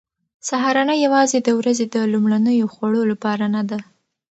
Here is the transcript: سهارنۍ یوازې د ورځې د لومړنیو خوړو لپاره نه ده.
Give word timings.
سهارنۍ 0.47 0.97
یوازې 1.05 1.37
د 1.43 1.49
ورځې 1.59 1.85
د 1.87 1.95
لومړنیو 2.13 2.71
خوړو 2.73 3.01
لپاره 3.11 3.45
نه 3.55 3.61
ده. 3.69 3.79